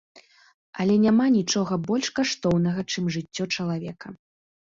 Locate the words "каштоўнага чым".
2.19-3.03